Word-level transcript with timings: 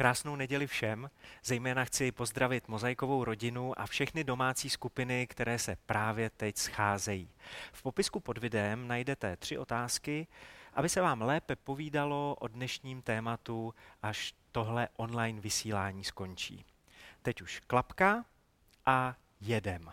Krásnou 0.00 0.36
neděli 0.36 0.66
všem, 0.66 1.10
zejména 1.44 1.84
chci 1.84 2.12
pozdravit 2.12 2.68
mozaikovou 2.68 3.24
rodinu 3.24 3.80
a 3.80 3.86
všechny 3.86 4.24
domácí 4.24 4.70
skupiny, 4.70 5.26
které 5.26 5.58
se 5.58 5.76
právě 5.86 6.30
teď 6.30 6.56
scházejí. 6.56 7.28
V 7.72 7.82
popisku 7.82 8.20
pod 8.20 8.38
videem 8.38 8.88
najdete 8.88 9.36
tři 9.36 9.58
otázky, 9.58 10.26
aby 10.74 10.88
se 10.88 11.00
vám 11.00 11.22
lépe 11.22 11.56
povídalo 11.56 12.36
o 12.40 12.48
dnešním 12.48 13.02
tématu, 13.02 13.74
až 14.02 14.34
tohle 14.52 14.88
online 14.96 15.40
vysílání 15.40 16.04
skončí. 16.04 16.64
Teď 17.22 17.42
už 17.42 17.60
klapka 17.66 18.24
a 18.86 19.16
jedem. 19.40 19.92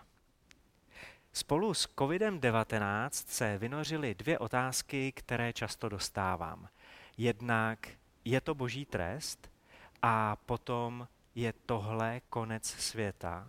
Spolu 1.33 1.73
s 1.73 1.89
COVID-19 1.97 3.09
se 3.11 3.57
vynořily 3.57 4.15
dvě 4.15 4.39
otázky, 4.39 5.11
které 5.11 5.53
často 5.53 5.89
dostávám. 5.89 6.69
Jednak 7.17 7.89
je 8.25 8.41
to 8.41 8.55
boží 8.55 8.85
trest 8.85 9.56
a 10.01 10.35
potom 10.45 11.07
je 11.35 11.53
tohle 11.65 12.21
konec 12.29 12.65
světa. 12.65 13.47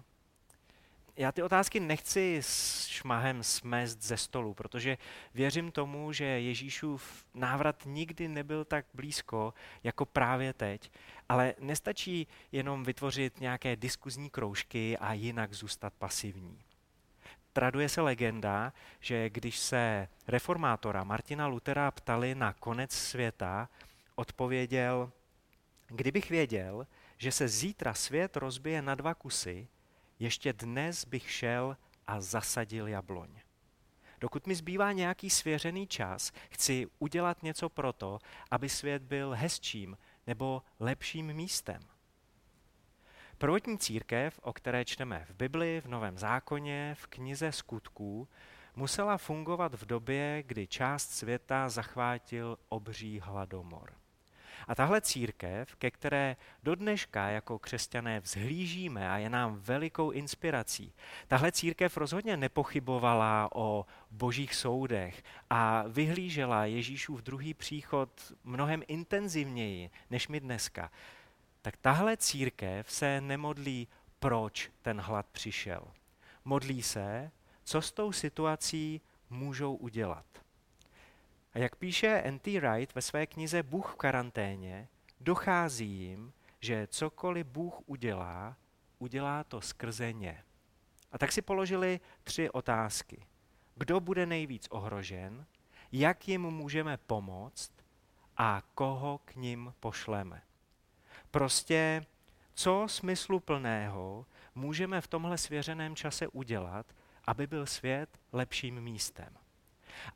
Já 1.17 1.33
ty 1.33 1.43
otázky 1.43 1.81
nechci 1.81 2.39
s 2.41 2.87
šmahem 2.87 3.43
smést 3.43 4.03
ze 4.03 4.17
stolu, 4.17 4.55
protože 4.55 4.99
věřím 5.35 5.73
tomu, 5.73 6.13
že 6.13 6.25
Ježíšův 6.25 7.25
návrat 7.35 7.83
nikdy 7.87 8.29
nebyl 8.29 8.65
tak 8.65 8.87
blízko 8.95 9.55
jako 9.85 10.07
právě 10.07 10.53
teď, 10.53 10.91
ale 11.29 11.55
nestačí 11.59 12.27
jenom 12.53 12.85
vytvořit 12.85 13.41
nějaké 13.41 13.77
diskuzní 13.77 14.31
kroužky 14.31 14.99
a 14.99 15.13
jinak 15.13 15.55
zůstat 15.55 15.93
pasivní. 15.99 16.63
Traduje 17.53 17.89
se 17.89 18.01
legenda, 18.01 18.73
že 19.01 19.31
když 19.31 19.59
se 19.59 20.09
reformátora 20.29 21.05
Martina 21.05 21.47
Lutera 21.47 21.91
ptali 21.91 22.35
na 22.35 22.53
konec 22.53 22.93
světa, 22.93 23.69
odpověděl, 24.15 25.13
kdybych 25.89 26.31
věděl, 26.31 26.87
že 27.19 27.33
se 27.33 27.49
zítra 27.49 27.95
svět 27.95 28.37
rozbije 28.37 28.83
na 28.83 28.95
dva 28.95 29.15
kusy, 29.15 29.69
ještě 30.19 30.53
dnes 30.53 31.05
bych 31.05 31.31
šel 31.31 31.77
a 32.07 32.21
zasadil 32.21 32.89
jabloň. 32.89 33.31
Dokud 34.21 34.47
mi 34.47 34.55
zbývá 34.55 34.93
nějaký 34.93 35.31
svěřený 35.31 35.87
čas, 35.87 36.33
chci 36.51 36.87
udělat 36.99 37.43
něco 37.43 37.69
proto, 37.69 38.19
aby 38.51 38.69
svět 38.69 39.03
byl 39.03 39.31
hezčím 39.31 39.99
nebo 40.27 40.63
lepším 40.81 41.33
místem. 41.33 41.81
Prvotní 43.39 43.79
církev, 43.79 44.41
o 44.43 44.53
které 44.53 44.85
čteme 44.85 45.27
v 45.29 45.35
Bibli, 45.35 45.81
v 45.81 45.89
Novém 45.89 46.19
zákoně, 46.19 46.97
v 46.99 47.07
knize 47.07 47.53
skutků, 47.53 48.29
musela 48.77 49.19
fungovat 49.19 49.75
v 49.75 49.87
době, 49.87 50.43
kdy 50.47 50.67
část 50.67 51.11
světa 51.11 51.69
zachvátil 51.69 52.59
obří 52.69 53.21
hladomor. 53.21 53.95
A 54.67 54.75
tahle 54.75 55.01
církev, 55.01 55.77
ke 55.77 55.91
které 55.91 56.37
do 56.63 56.75
dneška 56.75 57.29
jako 57.29 57.59
křesťané 57.59 58.21
vzhlížíme 58.21 59.11
a 59.11 59.19
je 59.19 59.31
nám 59.31 59.57
velikou 59.57 60.11
inspirací, 60.11 60.95
tahle 61.29 61.53
církev 61.53 61.97
rozhodně 61.97 62.37
nepochybovala 62.37 63.49
o 63.55 63.87
božích 64.11 64.55
soudech 64.55 65.23
a 65.51 65.85
vyhlížela 65.89 66.65
Ježíšův 66.65 67.23
druhý 67.23 67.55
příchod 67.55 68.33
mnohem 68.45 68.83
intenzivněji 68.87 69.91
než 70.11 70.29
my 70.29 70.41
dneska. 70.41 70.91
Tak 71.63 71.77
tahle 71.77 72.17
církev 72.17 72.93
se 72.93 73.21
nemodlí, 73.21 73.89
proč 74.19 74.71
ten 74.83 75.01
hlad 75.01 75.27
přišel. 75.33 75.83
Modlí 76.45 76.83
se, 76.83 77.31
co 77.65 77.83
s 77.83 77.93
tou 77.93 78.13
situací 78.13 79.01
můžou 79.31 79.75
udělat. 79.75 80.27
A 81.59 81.61
jak 81.61 81.77
píše 81.77 82.09
N.T. 82.09 82.61
Wright 82.61 82.95
ve 82.95 83.03
své 83.03 83.27
knize 83.27 83.63
Bůh 83.63 83.93
v 83.93 83.97
karanténě, 83.97 84.89
dochází 85.21 85.89
jim, 85.89 86.33
že 86.61 86.87
cokoliv 86.87 87.47
Bůh 87.47 87.75
udělá, 87.87 88.57
udělá 88.99 89.45
to 89.45 89.61
skrze 89.61 90.13
ně. 90.13 90.45
A 91.13 91.19
tak 91.19 91.33
si 91.33 91.43
položili 91.43 92.01
tři 92.25 92.51
otázky. 92.51 93.27
Kdo 93.75 94.01
bude 94.01 94.27
nejvíc 94.27 94.69
ohrožen, 94.71 95.47
jak 95.93 96.29
jim 96.29 96.43
můžeme 96.43 96.97
pomoct 96.97 97.73
a 98.37 98.63
koho 98.75 99.21
k 99.25 99.35
ním 99.37 99.75
pošleme. 99.81 100.43
Prostě 101.31 102.07
co 102.55 102.87
smysluplného 102.89 104.27
můžeme 104.55 105.01
v 105.01 105.07
tomhle 105.07 105.39
svěřeném 105.39 105.97
čase 105.97 106.29
udělat, 106.29 106.87
aby 107.25 107.47
byl 107.47 107.67
svět 107.67 108.09
lepším 108.33 108.81
místem. 108.81 109.39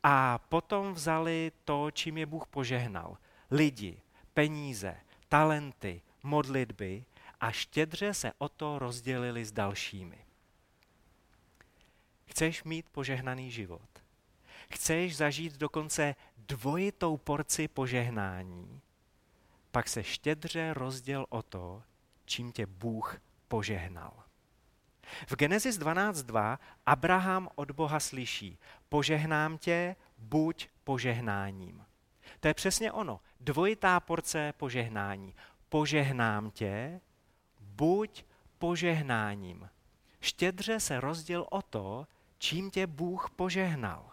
A 0.02 0.38
potom 0.38 0.92
vzali 0.92 1.52
to, 1.64 1.90
čím 1.90 2.18
je 2.18 2.26
Bůh 2.26 2.46
požehnal. 2.46 3.18
Lidi, 3.50 4.00
peníze, 4.34 4.96
talenty, 5.28 6.02
modlitby 6.22 7.04
a 7.40 7.50
štědře 7.50 8.14
se 8.14 8.32
o 8.38 8.48
to 8.48 8.78
rozdělili 8.78 9.44
s 9.44 9.52
dalšími. 9.52 10.18
Chceš 12.26 12.64
mít 12.64 12.88
požehnaný 12.88 13.50
život? 13.50 13.88
Chceš 14.70 15.16
zažít 15.16 15.56
dokonce 15.56 16.14
dvojitou 16.36 17.16
porci 17.16 17.68
požehnání? 17.68 18.80
Pak 19.70 19.88
se 19.88 20.04
štědře 20.04 20.74
rozděl 20.74 21.26
o 21.28 21.42
to, 21.42 21.82
čím 22.24 22.52
tě 22.52 22.66
Bůh 22.66 23.20
požehnal. 23.48 24.24
V 25.26 25.36
Genesis 25.36 25.78
12.2 25.78 26.58
Abraham 26.86 27.48
od 27.54 27.70
Boha 27.70 28.00
slyší, 28.00 28.58
požehnám 28.92 29.58
tě, 29.58 29.96
buď 30.18 30.68
požehnáním. 30.84 31.84
To 32.40 32.48
je 32.48 32.54
přesně 32.54 32.92
ono, 32.92 33.20
dvojitá 33.40 34.00
porce 34.00 34.52
požehnání. 34.56 35.34
Požehnám 35.68 36.50
tě, 36.50 37.00
buď 37.60 38.24
požehnáním. 38.58 39.70
Štědře 40.20 40.80
se 40.80 41.00
rozděl 41.00 41.46
o 41.50 41.62
to, 41.62 42.06
čím 42.38 42.70
tě 42.70 42.86
Bůh 42.86 43.30
požehnal. 43.36 44.10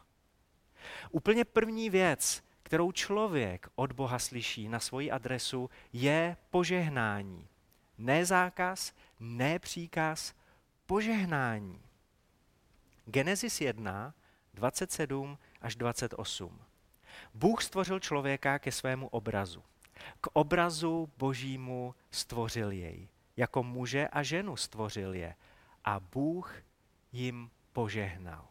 Úplně 1.12 1.46
první 1.46 1.90
věc, 1.90 2.44
kterou 2.64 2.92
člověk 2.92 3.68
od 3.76 3.92
Boha 3.92 4.20
slyší 4.20 4.68
na 4.68 4.80
svoji 4.80 5.12
adresu, 5.12 5.70
je 5.94 6.38
požehnání. 6.50 7.48
Ne 7.98 8.26
zákaz, 8.26 8.94
ne 9.20 9.60
příkaz, 9.60 10.34
požehnání. 10.86 11.82
Genesis 13.06 13.62
1, 13.62 14.14
27 14.54 15.38
až 15.62 15.76
28. 15.76 16.60
Bůh 17.34 17.64
stvořil 17.64 18.00
člověka 18.00 18.60
ke 18.60 18.72
svému 18.72 19.08
obrazu. 19.08 19.64
K 20.22 20.28
obrazu 20.34 21.10
božímu 21.18 21.96
stvořil 22.12 22.72
jej. 22.72 23.08
Jako 23.38 23.64
muže 23.64 24.08
a 24.08 24.24
ženu 24.24 24.56
stvořil 24.56 25.14
je. 25.14 25.36
A 25.84 26.00
Bůh 26.00 26.54
jim 27.12 27.50
požehnal. 27.74 28.48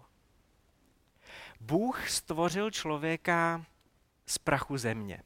Bůh 1.60 2.08
stvořil 2.08 2.70
člověka 2.70 3.64
z 4.26 4.38
prachu 4.38 4.76
země. 4.76 5.22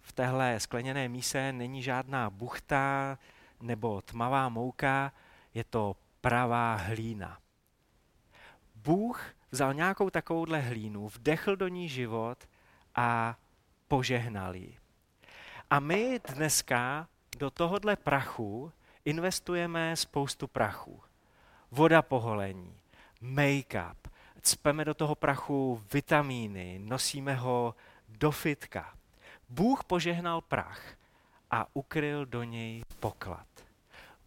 V 0.00 0.12
téhle 0.12 0.60
skleněné 0.60 1.08
míse 1.08 1.52
není 1.52 1.82
žádná 1.82 2.30
buchta 2.30 3.18
nebo 3.60 4.02
tmavá 4.02 4.48
mouka, 4.48 5.12
je 5.54 5.64
to 5.64 5.96
pravá 6.20 6.74
hlína. 6.74 7.38
Bůh 8.84 9.22
vzal 9.50 9.74
nějakou 9.74 10.10
takovouhle 10.10 10.60
hlínu, 10.60 11.08
vdechl 11.08 11.56
do 11.56 11.68
ní 11.68 11.88
život 11.88 12.48
a 12.94 13.38
požehnal 13.88 14.56
ji. 14.56 14.78
A 15.70 15.80
my 15.80 16.20
dneska 16.34 17.08
do 17.38 17.50
tohohle 17.50 17.96
prachu 17.96 18.72
investujeme 19.04 19.96
spoustu 19.96 20.46
prachu. 20.46 21.00
Voda 21.70 22.02
poholení, 22.02 22.74
make-up, 23.22 23.96
cpeme 24.42 24.84
do 24.84 24.94
toho 24.94 25.14
prachu 25.14 25.82
vitamíny, 25.92 26.78
nosíme 26.82 27.34
ho 27.34 27.74
do 28.08 28.30
fitka. 28.30 28.94
Bůh 29.48 29.84
požehnal 29.84 30.40
prach 30.40 30.82
a 31.50 31.66
ukryl 31.74 32.26
do 32.26 32.42
něj 32.42 32.82
poklad. 33.00 33.46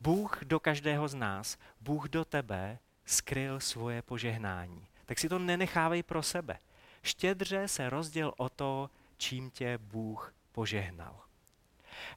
Bůh 0.01 0.43
do 0.43 0.59
každého 0.59 1.07
z 1.07 1.15
nás, 1.15 1.57
Bůh 1.81 2.09
do 2.09 2.25
tebe 2.25 2.79
skryl 3.11 3.59
svoje 3.59 4.01
požehnání. 4.01 4.87
Tak 5.05 5.19
si 5.19 5.29
to 5.29 5.39
nenechávej 5.39 6.03
pro 6.03 6.23
sebe. 6.23 6.59
Štědře 7.03 7.67
se 7.67 7.89
rozděl 7.89 8.33
o 8.37 8.49
to, 8.49 8.89
čím 9.17 9.51
tě 9.51 9.77
Bůh 9.77 10.33
požehnal. 10.51 11.21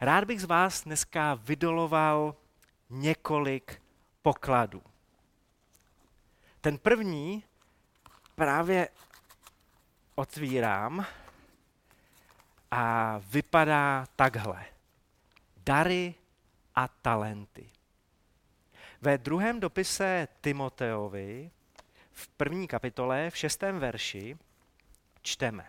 Rád 0.01 0.25
bych 0.25 0.41
z 0.41 0.45
vás 0.45 0.85
dneska 0.85 1.35
vydoloval 1.35 2.35
několik 2.91 3.83
pokladů. 4.23 4.83
Ten 6.61 6.79
první 6.79 7.45
právě 8.35 8.89
otvírám 10.15 11.07
a 12.71 13.19
vypadá 13.19 14.07
takhle. 14.17 14.65
Dary 15.57 16.15
a 16.75 16.89
talenty. 16.89 17.71
Ve 19.05 19.19
druhém 19.19 19.61
dopise 19.61 20.29
Timoteovi 20.41 21.51
v 22.13 22.29
první 22.29 22.69
kapitole, 22.69 23.31
v 23.31 23.37
šestém 23.37 23.79
verši, 23.79 24.37
čteme. 25.23 25.67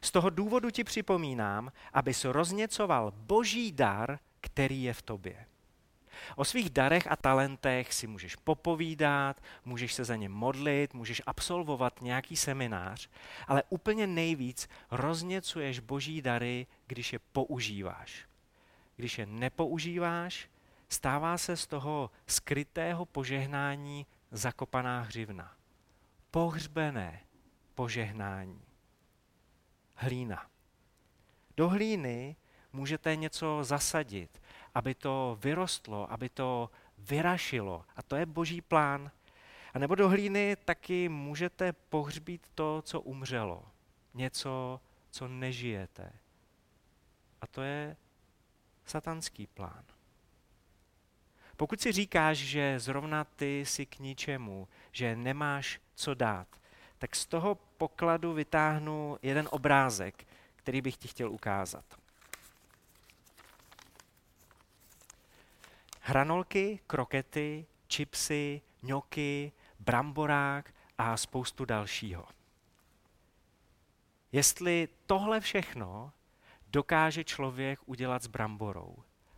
Z 0.00 0.10
toho 0.10 0.30
důvodu 0.30 0.70
ti 0.70 0.84
připomínám, 0.84 1.72
abys 1.92 2.24
rozněcoval 2.24 3.12
boží 3.16 3.72
dar, 3.72 4.18
který 4.40 4.82
je 4.82 4.94
v 4.94 5.02
tobě. 5.02 5.46
O 6.36 6.44
svých 6.44 6.70
darech 6.70 7.06
a 7.10 7.16
talentech 7.16 7.94
si 7.94 8.06
můžeš 8.06 8.36
popovídat, 8.36 9.40
můžeš 9.64 9.94
se 9.94 10.04
za 10.04 10.16
ně 10.16 10.28
modlit, 10.28 10.94
můžeš 10.94 11.22
absolvovat 11.26 12.02
nějaký 12.02 12.36
seminář, 12.36 13.10
ale 13.46 13.62
úplně 13.68 14.06
nejvíc 14.06 14.68
rozněcuješ 14.90 15.78
boží 15.78 16.22
dary, 16.22 16.66
když 16.86 17.12
je 17.12 17.18
používáš. 17.18 18.24
Když 18.96 19.18
je 19.18 19.26
nepoužíváš, 19.26 20.48
stává 20.92 21.38
se 21.38 21.56
z 21.56 21.66
toho 21.66 22.10
skrytého 22.26 23.06
požehnání 23.06 24.06
zakopaná 24.30 25.00
hřivna. 25.00 25.56
Pohřbené 26.30 27.20
požehnání. 27.74 28.62
Hlína. 29.94 30.50
Do 31.56 31.68
hlíny 31.68 32.36
můžete 32.72 33.16
něco 33.16 33.64
zasadit, 33.64 34.42
aby 34.74 34.94
to 34.94 35.38
vyrostlo, 35.40 36.12
aby 36.12 36.28
to 36.28 36.70
vyrašilo. 36.98 37.84
A 37.96 38.02
to 38.02 38.16
je 38.16 38.26
boží 38.26 38.60
plán. 38.60 39.10
A 39.74 39.78
nebo 39.78 39.94
do 39.94 40.08
hlíny 40.08 40.56
taky 40.64 41.08
můžete 41.08 41.72
pohřbít 41.72 42.46
to, 42.54 42.82
co 42.82 43.00
umřelo. 43.00 43.64
Něco, 44.14 44.80
co 45.10 45.28
nežijete. 45.28 46.12
A 47.40 47.46
to 47.46 47.62
je 47.62 47.96
satanský 48.84 49.46
plán. 49.46 49.84
Pokud 51.60 51.80
si 51.80 51.92
říkáš, 51.92 52.38
že 52.38 52.80
zrovna 52.80 53.24
ty 53.24 53.64
si 53.66 53.86
k 53.86 53.98
ničemu, 53.98 54.68
že 54.92 55.16
nemáš 55.16 55.80
co 55.94 56.14
dát, 56.14 56.48
tak 56.98 57.16
z 57.16 57.26
toho 57.26 57.54
pokladu 57.54 58.32
vytáhnu 58.32 59.18
jeden 59.22 59.48
obrázek, 59.50 60.26
který 60.56 60.80
bych 60.80 60.96
ti 60.96 61.08
chtěl 61.08 61.30
ukázat. 61.30 61.84
Hranolky, 66.00 66.80
krokety, 66.86 67.66
čipsy, 67.86 68.60
ňoky, 68.82 69.52
bramborák 69.78 70.74
a 70.98 71.16
spoustu 71.16 71.64
dalšího. 71.64 72.26
Jestli 74.32 74.88
tohle 75.06 75.40
všechno 75.40 76.12
dokáže 76.68 77.24
člověk 77.24 77.80
udělat 77.86 78.22
s 78.22 78.26
bramborou, 78.26 78.96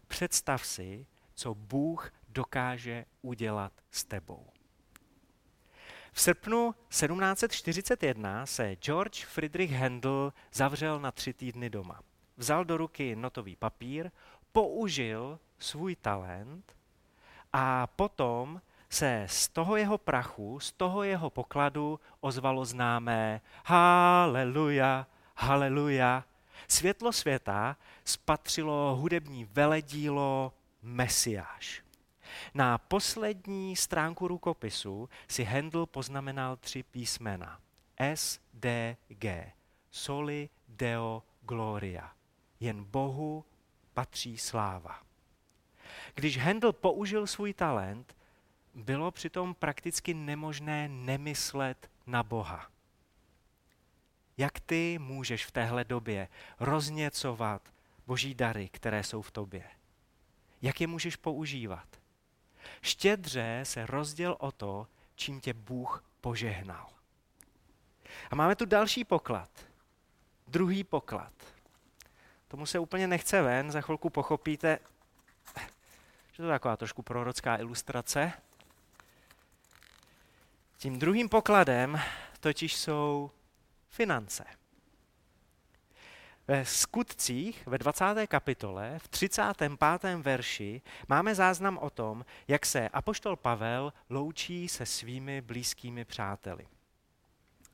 představ 0.09 0.67
si, 0.67 1.07
co 1.35 1.55
Bůh 1.55 2.13
dokáže 2.29 3.05
udělat 3.23 3.73
s 3.91 4.05
tebou. 4.05 4.47
V 6.13 6.21
srpnu 6.21 6.75
1741 6.89 8.47
se 8.47 8.77
George 8.77 9.25
Friedrich 9.25 9.73
Handel 9.73 10.33
zavřel 10.53 11.01
na 11.01 11.11
tři 11.11 11.33
týdny 11.33 11.71
doma. 11.71 12.01
Vzal 12.37 12.65
do 12.65 12.77
ruky 12.77 13.17
notový 13.17 13.57
papír, 13.57 14.11
použil 14.53 15.39
svůj 15.59 15.97
talent 15.97 16.77
a 17.53 17.87
potom 17.87 18.61
se 18.91 19.27
z 19.29 19.49
toho 19.49 19.77
jeho 19.77 19.99
prachu, 19.99 20.61
z 20.61 20.73
toho 20.73 21.03
jeho 21.03 21.31
pokladu 21.31 22.01
ozvalo 22.21 22.65
známé 22.65 23.41
Haleluja, 23.65 25.07
haleluja. 25.37 26.25
Světlo 26.69 27.13
světa 27.13 27.77
spatřilo 28.05 28.97
hudební 28.97 29.45
veledílo 29.45 30.53
Mesiáš. 30.83 31.83
Na 32.55 32.79
poslední 32.79 33.77
stránku 33.77 34.29
rukopisu 34.29 35.09
si 35.29 35.45
Handel 35.45 35.87
poznamenal 35.87 36.57
tři 36.57 36.83
písmena. 36.83 37.61
S, 37.99 38.41
D, 38.55 38.97
G. 39.09 39.53
Soli 39.91 40.49
Deo 40.69 41.23
Gloria. 41.41 42.13
Jen 42.61 42.85
Bohu 42.85 43.45
patří 43.95 44.39
sláva. 44.39 45.03
Když 46.15 46.39
Handel 46.39 46.73
použil 46.73 47.27
svůj 47.27 47.55
talent, 47.55 48.17
bylo 48.75 49.11
přitom 49.11 49.55
prakticky 49.55 50.15
nemožné 50.15 50.89
nemyslet 50.89 51.91
na 52.07 52.23
Boha. 52.23 52.71
Jak 54.37 54.61
ty 54.61 54.99
můžeš 54.99 55.47
v 55.47 55.51
téhle 55.51 55.85
době 55.85 56.29
rozněcovat 56.61 57.73
boží 58.07 58.35
dary, 58.35 58.69
které 58.69 59.05
jsou 59.05 59.23
v 59.23 59.31
tobě? 59.31 59.65
Jak 60.63 60.81
je 60.81 60.87
můžeš 60.87 61.17
používat? 61.17 61.87
Štědře 62.83 63.61
se 63.63 63.87
rozděl 63.87 64.37
o 64.39 64.53
to, 64.53 64.87
čím 65.15 65.41
tě 65.41 65.55
Bůh 65.55 66.05
požehnal. 66.21 66.87
A 68.31 68.35
máme 68.35 68.57
tu 68.57 68.65
další 68.65 69.05
poklad. 69.05 69.51
Druhý 70.49 70.85
poklad. 70.85 71.33
Tomu 72.49 72.67
se 72.67 72.79
úplně 72.79 73.07
nechce 73.07 73.43
ven, 73.43 73.71
za 73.71 73.81
chvilku 73.81 74.11
pochopíte, 74.11 74.79
že 76.33 76.37
to 76.37 76.43
je 76.43 76.49
taková 76.49 76.77
trošku 76.77 77.03
prorocká 77.03 77.57
ilustrace. 77.57 78.33
Tím 80.77 80.99
druhým 80.99 81.29
pokladem 81.29 82.01
totiž 82.41 82.77
jsou 82.77 83.31
finance. 83.89 84.45
Ve 86.49 86.65
skutcích 86.65 87.67
ve 87.67 87.79
20. 87.79 88.05
kapitole 88.27 88.99
v 88.99 89.09
35. 89.09 89.73
verši 90.17 90.83
máme 91.09 91.35
záznam 91.35 91.79
o 91.79 91.91
tom, 91.91 92.25
jak 92.49 92.67
se 92.67 92.89
apoštol 92.89 93.37
Pavel 93.37 93.93
loučí 94.11 94.69
se 94.69 94.87
svými 94.87 95.41
blízkými 95.41 96.05
přáteli. 96.05 96.67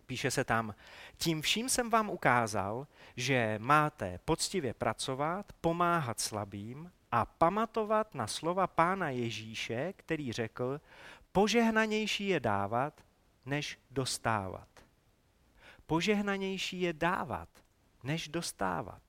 Píše 0.06 0.30
se 0.30 0.44
tam, 0.44 0.74
tím 1.16 1.42
vším 1.42 1.68
jsem 1.68 1.90
vám 1.90 2.10
ukázal, 2.10 2.86
že 3.16 3.58
máte 3.58 4.18
poctivě 4.24 4.74
pracovat, 4.74 5.52
pomáhat 5.60 6.20
slabým 6.20 6.92
a 7.12 7.26
pamatovat 7.26 8.14
na 8.14 8.26
slova 8.26 8.66
pána 8.66 9.10
Ježíše, 9.10 9.92
který 9.96 10.32
řekl, 10.32 10.80
požehnanější 11.32 12.28
je 12.28 12.40
dávat, 12.40 13.00
než 13.46 13.78
dostávat. 13.90 14.68
Požehnanější 15.86 16.80
je 16.80 16.92
dávat, 16.92 17.48
než 18.02 18.28
dostávat. 18.28 19.02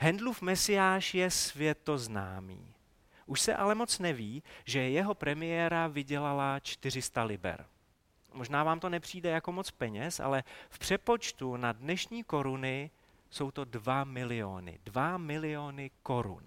Hendlův 0.00 0.42
mesiáš 0.42 1.14
je 1.14 1.30
světoznámý. 1.30 2.74
Už 3.26 3.40
se 3.40 3.56
ale 3.56 3.74
moc 3.74 3.98
neví, 3.98 4.42
že 4.64 4.78
jeho 4.78 5.14
premiéra 5.14 5.86
vydělala 5.86 6.60
400 6.60 7.22
liber. 7.22 7.66
Možná 8.32 8.64
vám 8.64 8.80
to 8.80 8.88
nepřijde 8.88 9.30
jako 9.30 9.52
moc 9.52 9.70
peněz, 9.70 10.20
ale 10.20 10.44
v 10.68 10.78
přepočtu 10.78 11.56
na 11.56 11.72
dnešní 11.72 12.24
koruny 12.24 12.90
jsou 13.30 13.50
to 13.50 13.64
2 13.64 14.04
miliony. 14.04 14.78
2 14.84 15.18
miliony 15.18 15.90
korun. 16.02 16.42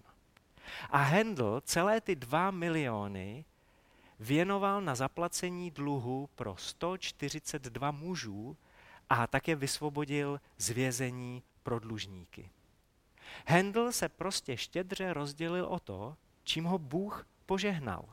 A 0.90 0.98
Handel 0.98 1.62
celé 1.62 2.02
ty 2.02 2.16
2 2.16 2.52
miliony 2.52 3.46
věnoval 4.20 4.82
na 4.82 4.96
zaplacení 4.96 5.72
dluhu 5.72 6.30
pro 6.36 6.58
142 6.58 7.92
mužů, 7.92 8.58
a 9.10 9.28
také 9.28 9.56
vysvobodil 9.56 10.42
z 10.58 10.70
vězení 10.70 11.44
pro 11.64 11.80
dlužníky. 11.80 12.50
Handel 13.48 13.92
se 13.92 14.10
prostě 14.10 14.58
štědře 14.58 15.14
rozdělil 15.14 15.66
o 15.66 15.80
to, 15.80 16.16
čím 16.44 16.64
ho 16.64 16.78
Bůh 16.78 17.28
požehnal. 17.46 18.06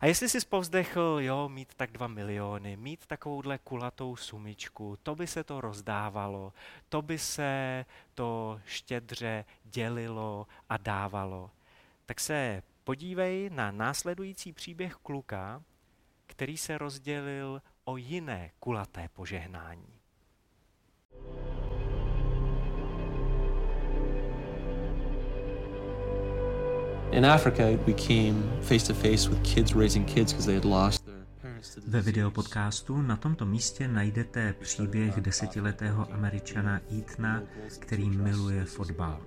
A 0.00 0.06
jestli 0.06 0.28
si 0.28 0.46
povzdechl, 0.46 1.18
jo, 1.20 1.48
mít 1.48 1.74
tak 1.74 1.92
dva 1.92 2.06
miliony, 2.06 2.76
mít 2.76 3.06
takovouhle 3.06 3.58
kulatou 3.58 4.16
sumičku, 4.16 4.98
to 5.02 5.14
by 5.14 5.26
se 5.26 5.44
to 5.44 5.60
rozdávalo, 5.60 6.52
to 6.88 7.02
by 7.02 7.18
se 7.18 7.84
to 8.14 8.60
štědře 8.64 9.44
dělilo 9.64 10.46
a 10.68 10.76
dávalo, 10.76 11.50
tak 12.06 12.20
se 12.20 12.62
podívej 12.84 13.50
na 13.52 13.70
následující 13.70 14.52
příběh 14.52 14.94
kluka, 14.94 15.62
který 16.26 16.56
se 16.56 16.78
rozdělil 16.78 17.62
o 17.90 17.96
jiné 17.96 18.50
kulaté 18.58 19.08
požehnání. 19.14 19.86
In 27.10 27.26
Africa, 27.26 27.62
we 27.86 27.92
came 27.92 28.62
face 28.62 28.86
to 28.86 28.94
face 28.94 29.30
with 29.30 29.54
kids 29.54 29.74
raising 29.74 30.06
kids 30.06 30.32
because 30.32 30.46
they 30.46 30.54
had 30.54 30.64
lost 30.64 31.04
their 31.04 31.20
ve 31.86 32.00
videopodcastu 32.00 33.02
na 33.02 33.16
tomto 33.16 33.46
místě 33.46 33.88
najdete 33.88 34.52
příběh 34.52 35.20
desetiletého 35.20 36.12
američana 36.12 36.80
Etna, 36.98 37.42
který 37.78 38.10
miluje 38.10 38.64
fotbal. 38.64 39.20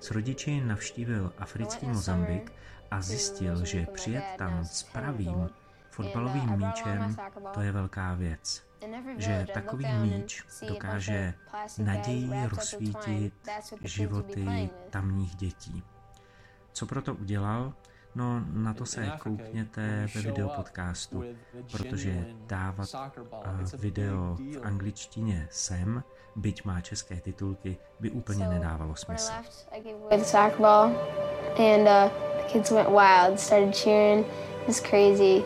S 0.00 0.10
rodiči 0.10 0.60
navštívil 0.60 1.32
africký 1.38 1.86
Mozambik 1.86 2.52
a 2.90 3.02
zjistil, 3.02 3.64
že 3.64 3.86
přijet 3.94 4.24
tam 4.38 4.64
s 4.64 4.82
pravým 4.82 5.48
fotbalovým 5.94 6.56
míčem 6.56 7.16
to 7.54 7.60
je 7.60 7.72
velká 7.72 8.14
věc. 8.14 8.62
Že 9.16 9.46
takový 9.54 9.86
míč 9.92 10.44
dokáže 10.68 11.34
naději 11.78 12.30
rozsvítit 12.48 13.34
životy 13.84 14.70
tamních 14.90 15.34
dětí. 15.34 15.82
Co 16.72 16.86
proto 16.86 17.14
udělal? 17.14 17.72
No, 18.14 18.44
na 18.52 18.74
to 18.74 18.86
se 18.86 19.12
koukněte 19.18 20.08
ve 20.14 20.22
videopodcastu, 20.22 21.24
protože 21.72 22.26
dávat 22.46 22.88
video 23.78 24.36
v 24.36 24.60
angličtině 24.62 25.48
sem, 25.50 26.02
byť 26.36 26.64
má 26.64 26.80
české 26.80 27.16
titulky, 27.16 27.76
by 28.00 28.10
úplně 28.10 28.48
nedávalo 28.48 28.96
smysl. 28.96 29.32
and 31.58 31.86
uh, 31.86 32.10
the 32.36 32.44
kids 32.48 32.70
went 32.70 32.90
wild, 32.90 33.38
started 33.38 33.74
cheering. 33.74 34.26
It 34.62 34.66
was 34.66 34.80
crazy. 34.80 35.44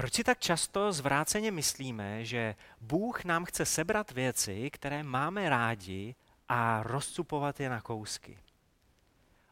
Proč 0.00 0.14
si 0.14 0.24
tak 0.24 0.38
často 0.38 0.92
zvráceně 0.92 1.50
myslíme, 1.50 2.24
že 2.24 2.54
Bůh 2.80 3.24
nám 3.24 3.44
chce 3.44 3.66
sebrat 3.66 4.10
věci, 4.10 4.70
které 4.70 5.02
máme 5.02 5.48
rádi 5.48 6.14
a 6.48 6.82
rozcupovat 6.82 7.60
je 7.60 7.70
na 7.70 7.80
kousky? 7.80 8.38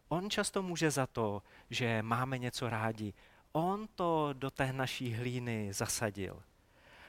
On 0.08 0.30
často 0.30 0.62
může 0.62 0.90
za 0.90 1.06
to, 1.06 1.42
že 1.70 2.02
máme 2.02 2.38
něco 2.38 2.70
rádi. 2.70 3.14
On 3.52 3.88
to 3.94 4.32
do 4.32 4.50
té 4.50 4.72
naší 4.72 5.14
hlíny 5.14 5.72
zasadil. 5.72 6.42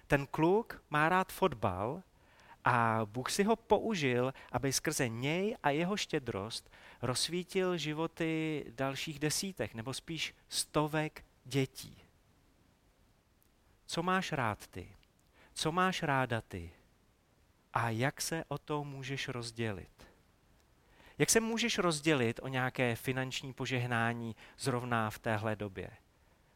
Ten 0.07 0.27
kluk 0.27 0.83
má 0.89 1.09
rád 1.09 1.31
fotbal 1.31 2.03
a 2.65 3.01
Bůh 3.05 3.31
si 3.31 3.43
ho 3.43 3.55
použil, 3.55 4.33
aby 4.51 4.73
skrze 4.73 5.09
něj 5.09 5.57
a 5.63 5.69
jeho 5.69 5.97
štědrost 5.97 6.71
rozsvítil 7.01 7.77
životy 7.77 8.65
dalších 8.75 9.19
desítek, 9.19 9.73
nebo 9.73 9.93
spíš 9.93 10.35
stovek 10.49 11.25
dětí. 11.45 12.08
Co 13.91 14.03
máš 14.03 14.31
rád 14.31 14.67
ty? 14.67 14.95
Co 15.53 15.71
máš 15.71 16.03
ráda 16.03 16.41
ty? 16.41 16.71
A 17.73 17.89
jak 17.89 18.21
se 18.21 18.43
o 18.47 18.57
to 18.57 18.83
můžeš 18.83 19.27
rozdělit? 19.27 20.07
Jak 21.17 21.29
se 21.29 21.39
můžeš 21.39 21.77
rozdělit 21.77 22.39
o 22.43 22.47
nějaké 22.47 22.95
finanční 22.95 23.53
požehnání 23.53 24.35
zrovna 24.57 25.09
v 25.09 25.19
téhle 25.19 25.55
době? 25.55 25.89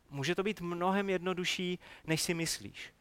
Může 0.10 0.36
to 0.36 0.44
být 0.44 0.62
mnohem 0.62 1.10
jednodušší, 1.10 1.80
než 2.08 2.22
si 2.22 2.34
myslíš. 2.34 2.94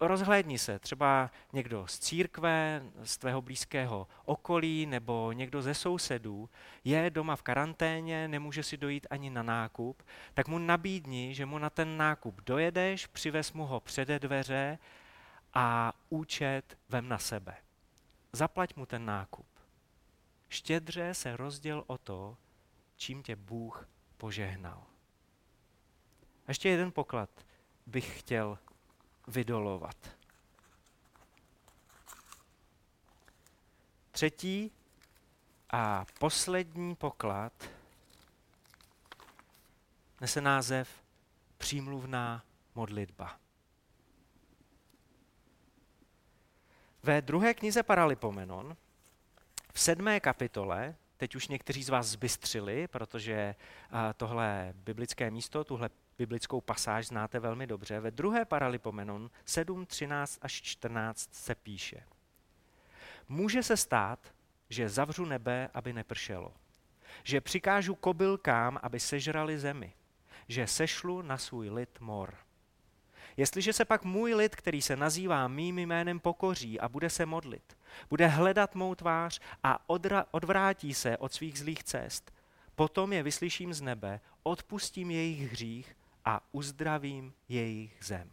Rozhlédni 0.00 0.58
se, 0.58 0.78
třeba 0.78 1.30
někdo 1.52 1.86
z 1.86 1.98
církve, 1.98 2.82
z 3.02 3.16
tvého 3.16 3.42
blízkého 3.42 4.08
okolí 4.24 4.86
nebo 4.86 5.32
někdo 5.32 5.62
ze 5.62 5.74
sousedů 5.74 6.50
je 6.84 7.10
doma 7.10 7.36
v 7.36 7.42
karanténě, 7.42 8.28
nemůže 8.28 8.62
si 8.62 8.76
dojít 8.76 9.06
ani 9.10 9.30
na 9.30 9.42
nákup, 9.42 10.02
tak 10.34 10.48
mu 10.48 10.58
nabídni, 10.58 11.34
že 11.34 11.46
mu 11.46 11.58
na 11.58 11.70
ten 11.70 11.96
nákup 11.96 12.40
dojedeš, 12.40 13.06
přivez 13.06 13.52
mu 13.52 13.66
ho 13.66 13.80
před 13.80 14.08
dveře 14.08 14.78
a 15.54 15.92
účet 16.08 16.78
vem 16.88 17.08
na 17.08 17.18
sebe. 17.18 17.56
Zaplať 18.32 18.76
mu 18.76 18.86
ten 18.86 19.06
nákup. 19.06 19.46
Štědře 20.48 21.14
se 21.14 21.36
rozděl 21.36 21.84
o 21.86 21.98
to, 21.98 22.36
čím 22.96 23.22
tě 23.22 23.36
Bůh 23.36 23.88
požehnal. 24.16 24.82
A 26.46 26.50
ještě 26.50 26.68
jeden 26.68 26.92
poklad 26.92 27.30
bych 27.86 28.18
chtěl 28.18 28.58
vydolovat. 29.26 29.96
Třetí 34.10 34.72
a 35.70 36.04
poslední 36.18 36.94
poklad 36.94 37.52
nese 40.20 40.40
název 40.40 41.02
přímluvná 41.58 42.44
modlitba. 42.74 43.38
Ve 47.02 47.22
druhé 47.22 47.54
knize 47.54 47.82
Paralipomenon 47.82 48.76
v 49.72 49.80
sedmé 49.80 50.20
kapitole, 50.20 50.94
teď 51.22 51.34
už 51.34 51.48
někteří 51.48 51.82
z 51.82 51.88
vás 51.88 52.06
zbystřili, 52.06 52.88
protože 52.88 53.54
tohle 54.16 54.72
biblické 54.76 55.30
místo, 55.30 55.64
tuhle 55.64 55.90
biblickou 56.18 56.60
pasáž 56.60 57.06
znáte 57.06 57.38
velmi 57.40 57.66
dobře. 57.66 58.00
Ve 58.00 58.10
druhé 58.10 58.44
Paralipomenon 58.44 59.30
7, 59.44 59.86
13 59.86 60.38
až 60.42 60.52
14 60.52 61.34
se 61.34 61.54
píše. 61.54 62.04
Může 63.28 63.62
se 63.62 63.76
stát, 63.76 64.34
že 64.68 64.88
zavřu 64.88 65.24
nebe, 65.24 65.68
aby 65.74 65.92
nepršelo. 65.92 66.54
Že 67.24 67.40
přikážu 67.40 67.94
kobylkám, 67.94 68.78
aby 68.82 69.00
sežrali 69.00 69.58
zemi. 69.58 69.92
Že 70.48 70.66
sešlu 70.66 71.22
na 71.22 71.38
svůj 71.38 71.70
lid 71.70 72.00
mor. 72.00 72.34
Jestliže 73.36 73.72
se 73.72 73.84
pak 73.84 74.04
můj 74.04 74.34
lid, 74.34 74.56
který 74.56 74.82
se 74.82 74.96
nazývá 74.96 75.48
mým 75.48 75.78
jménem, 75.78 76.20
pokoří 76.20 76.80
a 76.80 76.88
bude 76.88 77.10
se 77.10 77.26
modlit, 77.26 77.76
bude 78.10 78.26
hledat 78.26 78.74
mou 78.74 78.94
tvář 78.94 79.40
a 79.62 79.88
odra- 79.88 80.24
odvrátí 80.30 80.94
se 80.94 81.16
od 81.16 81.32
svých 81.32 81.58
zlých 81.58 81.84
cest, 81.84 82.32
potom 82.74 83.12
je 83.12 83.22
vyslyším 83.22 83.74
z 83.74 83.80
nebe, 83.80 84.20
odpustím 84.42 85.10
jejich 85.10 85.52
hřích 85.52 85.96
a 86.24 86.40
uzdravím 86.52 87.34
jejich 87.48 87.98
zem. 88.02 88.30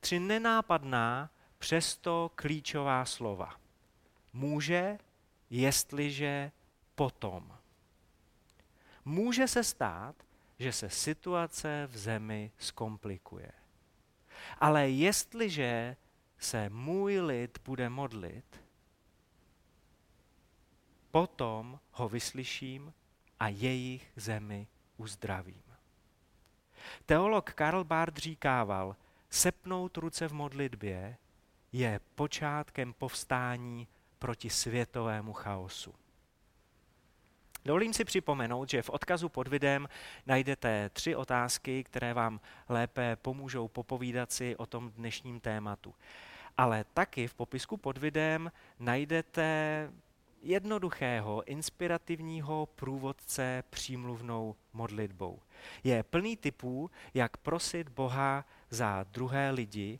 Tři 0.00 0.18
nenápadná, 0.18 1.30
přesto 1.58 2.30
klíčová 2.34 3.04
slova. 3.04 3.56
Může, 4.32 4.98
jestliže, 5.50 6.52
potom. 6.94 7.58
Může 9.04 9.48
se 9.48 9.64
stát, 9.64 10.16
že 10.58 10.72
se 10.72 10.90
situace 10.90 11.88
v 11.90 11.98
zemi 11.98 12.50
zkomplikuje. 12.58 13.52
Ale 14.58 14.88
jestliže 14.88 15.96
se 16.38 16.68
můj 16.70 17.20
lid 17.20 17.58
bude 17.64 17.88
modlit, 17.88 18.64
potom 21.10 21.80
ho 21.92 22.08
vyslyším 22.08 22.92
a 23.40 23.48
jejich 23.48 24.12
zemi 24.16 24.66
uzdravím. 24.96 25.62
Teolog 27.06 27.52
Karl 27.52 27.84
Barth 27.84 28.16
říkával, 28.16 28.96
sepnout 29.30 29.96
ruce 29.96 30.28
v 30.28 30.32
modlitbě 30.32 31.16
je 31.72 32.00
počátkem 32.14 32.92
povstání 32.92 33.88
proti 34.18 34.50
světovému 34.50 35.32
chaosu. 35.32 35.94
Dovolím 37.66 37.92
si 37.92 38.04
připomenout, 38.04 38.70
že 38.70 38.82
v 38.82 38.90
odkazu 38.90 39.28
pod 39.28 39.48
videem 39.48 39.88
najdete 40.26 40.90
tři 40.92 41.16
otázky, 41.16 41.84
které 41.84 42.14
vám 42.14 42.40
lépe 42.68 43.16
pomůžou 43.22 43.68
popovídat 43.68 44.32
si 44.32 44.56
o 44.56 44.66
tom 44.66 44.90
dnešním 44.90 45.40
tématu. 45.40 45.94
Ale 46.56 46.84
taky 46.94 47.28
v 47.28 47.34
popisku 47.34 47.76
pod 47.76 47.98
videem 47.98 48.52
najdete 48.78 49.90
jednoduchého, 50.42 51.42
inspirativního 51.48 52.68
průvodce 52.74 53.64
přímluvnou 53.70 54.56
modlitbou. 54.72 55.40
Je 55.84 56.02
plný 56.02 56.36
typů, 56.36 56.90
jak 57.14 57.36
prosit 57.36 57.88
Boha 57.88 58.44
za 58.70 59.06
druhé 59.10 59.50
lidi 59.50 59.98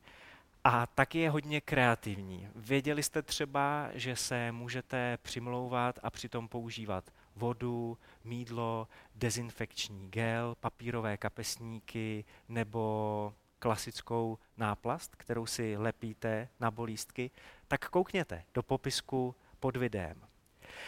a 0.64 0.86
taky 0.86 1.18
je 1.18 1.30
hodně 1.30 1.60
kreativní. 1.60 2.48
Věděli 2.54 3.02
jste 3.02 3.22
třeba, 3.22 3.88
že 3.92 4.16
se 4.16 4.52
můžete 4.52 5.18
přimlouvat 5.22 5.98
a 6.02 6.10
přitom 6.10 6.48
používat 6.48 7.04
vodu, 7.36 7.98
mídlo, 8.24 8.88
dezinfekční 9.14 10.08
gel, 10.08 10.56
papírové 10.60 11.16
kapesníky 11.16 12.24
nebo 12.48 13.34
klasickou 13.58 14.38
náplast, 14.56 15.16
kterou 15.16 15.46
si 15.46 15.76
lepíte 15.76 16.48
na 16.60 16.70
bolístky, 16.70 17.30
tak 17.68 17.88
koukněte 17.88 18.44
do 18.54 18.62
popisku 18.62 19.34
pod 19.60 19.76
videem. 19.76 20.22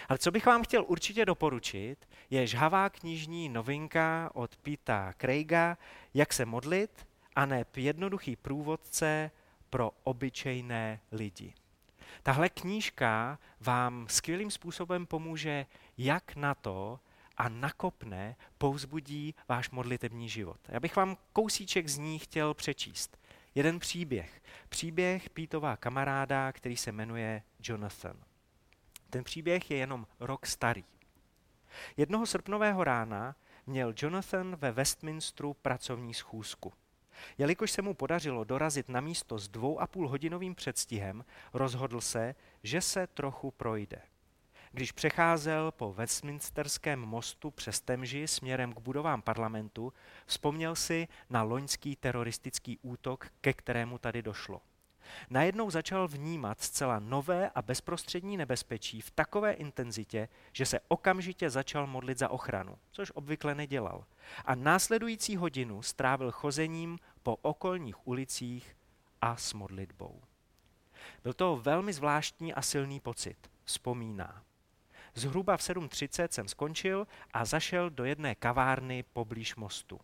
Ale 0.09 0.19
co 0.19 0.31
bych 0.31 0.47
vám 0.47 0.62
chtěl 0.62 0.85
určitě 0.88 1.25
doporučit, 1.25 2.09
je 2.31 2.47
žhavá 2.47 2.90
knižní 2.90 3.49
novinka 3.49 4.31
od 4.35 4.57
Pita 4.57 5.12
Craiga, 5.19 5.78
Jak 6.14 6.33
se 6.33 6.45
modlit, 6.45 7.09
a 7.37 7.47
ne 7.47 7.64
jednoduchý 7.76 8.37
průvodce 8.37 9.31
pro 9.71 9.90
obyčejné 10.05 11.00
lidi. 11.12 11.55
Tahle 12.22 12.48
knížka 12.48 13.38
vám 13.60 14.06
skvělým 14.08 14.50
způsobem 14.50 15.06
pomůže, 15.06 15.66
jak 15.98 16.37
na 16.37 16.54
to 16.54 17.00
a 17.37 17.48
nakopne, 17.48 18.37
pouzbudí 18.58 19.34
váš 19.48 19.70
modlitební 19.70 20.28
život. 20.28 20.60
Já 20.68 20.80
bych 20.80 20.96
vám 20.96 21.16
kousíček 21.32 21.88
z 21.88 21.98
ní 21.98 22.18
chtěl 22.18 22.54
přečíst. 22.54 23.18
Jeden 23.54 23.78
příběh. 23.78 24.42
Příběh 24.68 25.30
Pítova 25.30 25.76
kamaráda, 25.76 26.52
který 26.52 26.76
se 26.76 26.92
jmenuje 26.92 27.42
Jonathan. 27.62 28.16
Ten 29.10 29.25
příběh 29.25 29.70
je 29.70 29.76
jenom 29.76 30.06
rok 30.20 30.46
starý. 30.46 30.84
Jednoho 31.96 32.26
srpnového 32.26 32.84
rána 32.84 33.37
měl 33.66 33.94
Jonathan 33.96 34.56
ve 34.56 34.72
Westminsteru 34.72 35.54
pracovní 35.54 36.14
schůzku. 36.14 36.72
Jelikož 37.38 37.70
se 37.70 37.82
mu 37.82 37.94
podařilo 37.94 38.44
dorazit 38.44 38.88
na 38.88 39.00
místo 39.00 39.38
s 39.38 39.48
dvou 39.48 39.80
a 39.80 39.87
půl 39.87 40.08
hodinovým 40.08 40.54
předstihem, 40.54 41.25
rozhodl 41.52 42.00
se, 42.00 42.34
že 42.62 42.80
se 42.80 43.06
trochu 43.06 43.50
projde. 43.50 44.02
Když 44.72 44.92
přecházel 44.92 45.72
po 45.72 45.92
Westminsterském 45.92 47.00
mostu 47.00 47.50
přes 47.50 47.80
Temži 47.80 48.28
směrem 48.28 48.72
k 48.72 48.80
budovám 48.80 49.22
parlamentu, 49.22 49.92
vzpomněl 50.26 50.76
si 50.76 51.08
na 51.30 51.42
loňský 51.42 51.96
teroristický 51.96 52.78
útok, 52.82 53.28
ke 53.40 53.52
kterému 53.52 53.98
tady 53.98 54.22
došlo. 54.22 54.60
Najednou 55.30 55.70
začal 55.70 56.08
vnímat 56.08 56.60
zcela 56.60 56.98
nové 56.98 57.50
a 57.54 57.62
bezprostřední 57.62 58.36
nebezpečí 58.36 59.00
v 59.00 59.10
takové 59.10 59.52
intenzitě, 59.52 60.28
že 60.52 60.66
se 60.66 60.80
okamžitě 60.88 61.50
začal 61.50 61.86
modlit 61.86 62.18
za 62.18 62.28
ochranu, 62.28 62.78
což 62.90 63.12
obvykle 63.14 63.54
nedělal. 63.54 64.04
A 64.44 64.54
následující 64.54 65.36
hodinu 65.36 65.82
strávil 65.82 66.32
chozením 66.32 66.98
po 67.22 67.36
okolních 67.36 68.06
ulicích 68.06 68.76
a 69.20 69.36
s 69.36 69.52
modlitbou. 69.52 70.22
Byl 71.22 71.32
to 71.32 71.56
velmi 71.56 71.92
zvláštní 71.92 72.54
a 72.54 72.62
silný 72.62 73.00
pocit. 73.00 73.50
vzpomíná. 73.64 74.42
Zhruba 75.14 75.56
v 75.56 75.60
7.30 75.60 76.28
jsem 76.30 76.48
skončil 76.48 77.06
a 77.32 77.44
zašel 77.44 77.90
do 77.90 78.04
jedné 78.04 78.34
kavárny 78.34 79.04
poblíž 79.12 79.56
mostu. 79.56 80.00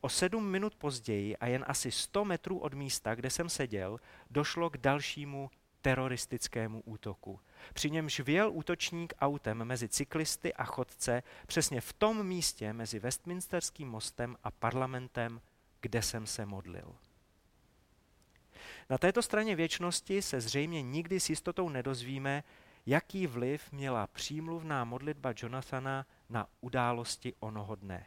O 0.00 0.08
sedm 0.08 0.50
minut 0.50 0.74
později 0.74 1.36
a 1.36 1.46
jen 1.46 1.64
asi 1.68 1.90
100 1.90 2.24
metrů 2.24 2.58
od 2.58 2.74
místa, 2.74 3.14
kde 3.14 3.30
jsem 3.30 3.48
seděl, 3.48 4.00
došlo 4.30 4.70
k 4.70 4.76
dalšímu 4.76 5.50
teroristickému 5.82 6.82
útoku. 6.84 7.40
Při 7.74 7.90
němž 7.90 8.20
vjel 8.20 8.50
útočník 8.52 9.14
autem 9.20 9.64
mezi 9.64 9.88
cyklisty 9.88 10.54
a 10.54 10.64
chodce 10.64 11.22
přesně 11.46 11.80
v 11.80 11.92
tom 11.92 12.26
místě 12.26 12.72
mezi 12.72 12.98
Westminsterským 12.98 13.88
mostem 13.88 14.36
a 14.44 14.50
parlamentem, 14.50 15.40
kde 15.80 16.02
jsem 16.02 16.26
se 16.26 16.46
modlil. 16.46 16.94
Na 18.90 18.98
této 18.98 19.22
straně 19.22 19.56
věčnosti 19.56 20.22
se 20.22 20.40
zřejmě 20.40 20.82
nikdy 20.82 21.20
s 21.20 21.30
jistotou 21.30 21.68
nedozvíme, 21.68 22.44
jaký 22.86 23.26
vliv 23.26 23.72
měla 23.72 24.06
přímluvná 24.06 24.84
modlitba 24.84 25.32
Jonathana 25.36 26.06
na 26.28 26.46
události 26.60 27.34
onoho 27.40 27.74
dne. 27.74 28.06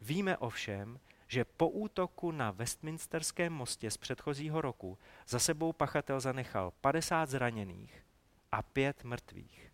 Víme 0.00 0.36
ovšem, 0.36 1.00
že 1.28 1.44
po 1.44 1.68
útoku 1.68 2.30
na 2.30 2.50
Westminsterském 2.50 3.52
mostě 3.52 3.90
z 3.90 3.96
předchozího 3.96 4.60
roku 4.60 4.98
za 5.28 5.38
sebou 5.38 5.72
pachatel 5.72 6.20
zanechal 6.20 6.72
50 6.80 7.28
zraněných 7.28 8.06
a 8.52 8.62
pět 8.62 9.04
mrtvých. 9.04 9.72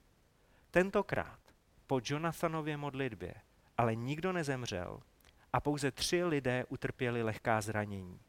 Tentokrát 0.71 1.38
po 1.87 2.00
Jonathanově 2.04 2.76
modlitbě 2.76 3.35
ale 3.78 3.95
nikdo 3.95 4.33
nezemřel 4.33 5.00
a 5.52 5.61
pouze 5.61 5.90
tři 5.90 6.25
lidé 6.25 6.64
utrpěli 6.68 7.23
lehká 7.23 7.61
zranění. 7.61 8.21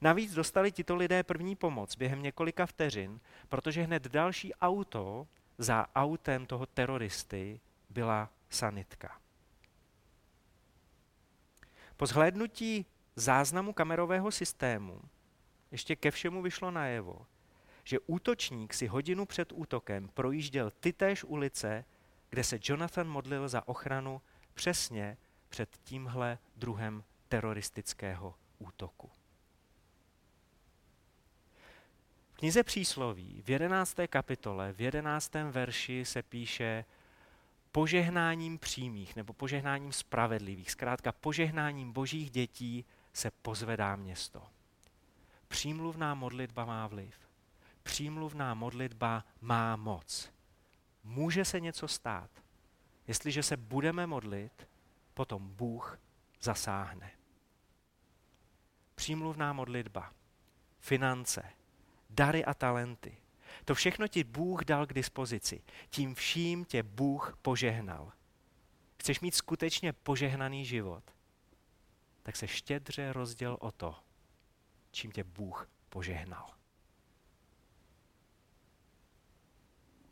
Navíc 0.00 0.34
dostali 0.34 0.72
tito 0.72 0.96
lidé 0.96 1.22
první 1.22 1.56
pomoc 1.56 1.96
během 1.96 2.22
několika 2.22 2.66
vteřin, 2.66 3.20
protože 3.48 3.82
hned 3.82 4.08
další 4.08 4.54
auto 4.54 5.26
za 5.58 5.86
autem 5.94 6.46
toho 6.46 6.66
teroristy 6.66 7.60
byla 7.90 8.30
sanitka. 8.50 9.23
Po 12.04 12.08
zhlédnutí 12.08 12.86
záznamu 13.16 13.72
kamerového 13.72 14.30
systému 14.30 15.00
ještě 15.70 15.96
ke 15.96 16.10
všemu 16.10 16.42
vyšlo 16.42 16.70
najevo, 16.70 17.26
že 17.84 17.98
útočník 18.06 18.74
si 18.74 18.86
hodinu 18.86 19.26
před 19.26 19.52
útokem 19.52 20.08
projížděl 20.08 20.70
tytéž 20.70 21.24
ulice, 21.24 21.84
kde 22.30 22.44
se 22.44 22.58
Jonathan 22.62 23.08
modlil 23.08 23.48
za 23.48 23.68
ochranu 23.68 24.22
přesně 24.54 25.16
před 25.48 25.68
tímhle 25.84 26.38
druhem 26.56 27.04
teroristického 27.28 28.34
útoku. 28.58 29.10
V 32.32 32.36
knize 32.36 32.62
přísloví 32.62 33.42
v 33.42 33.50
11. 33.50 33.96
kapitole, 34.06 34.72
v 34.72 34.80
11. 34.80 35.32
verši 35.50 36.04
se 36.04 36.22
píše 36.22 36.84
požehnáním 37.74 38.58
přímých 38.58 39.16
nebo 39.16 39.32
požehnáním 39.32 39.92
spravedlivých, 39.92 40.70
zkrátka 40.70 41.12
požehnáním 41.12 41.92
božích 41.92 42.30
dětí 42.30 42.84
se 43.12 43.30
pozvedá 43.30 43.96
město. 43.96 44.42
Přímluvná 45.48 46.14
modlitba 46.14 46.64
má 46.64 46.86
vliv. 46.86 47.14
Přímluvná 47.82 48.54
modlitba 48.54 49.24
má 49.40 49.76
moc. 49.76 50.30
Může 51.04 51.44
se 51.44 51.60
něco 51.60 51.88
stát. 51.88 52.30
Jestliže 53.06 53.42
se 53.42 53.56
budeme 53.56 54.06
modlit, 54.06 54.68
potom 55.14 55.54
Bůh 55.54 55.98
zasáhne. 56.42 57.10
Přímluvná 58.94 59.52
modlitba, 59.52 60.12
finance, 60.80 61.42
dary 62.10 62.44
a 62.44 62.54
talenty. 62.54 63.16
To 63.64 63.74
všechno 63.74 64.08
ti 64.08 64.24
Bůh 64.24 64.64
dal 64.64 64.86
k 64.86 64.92
dispozici. 64.92 65.62
Tím 65.90 66.14
vším 66.14 66.64
tě 66.64 66.82
Bůh 66.82 67.38
požehnal. 67.42 68.12
Chceš 69.00 69.20
mít 69.20 69.34
skutečně 69.34 69.92
požehnaný 69.92 70.64
život? 70.64 71.04
Tak 72.22 72.36
se 72.36 72.48
štědře 72.48 73.12
rozděl 73.12 73.56
o 73.60 73.72
to, 73.72 73.96
čím 74.90 75.12
tě 75.12 75.24
Bůh 75.24 75.68
požehnal. 75.88 76.50